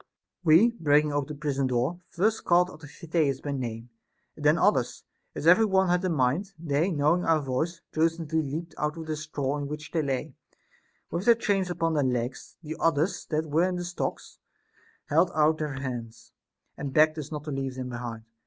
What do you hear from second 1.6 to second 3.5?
door, first called out Amphitheus